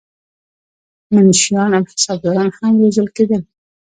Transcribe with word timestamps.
منشیان 1.13 1.71
او 1.77 1.83
حسابداران 1.91 2.49
هم 2.57 2.73
روزل 2.81 3.07
کېدل. 3.15 3.41